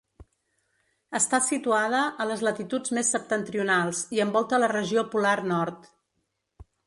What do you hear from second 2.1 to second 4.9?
a les latituds més septentrionals i envolta la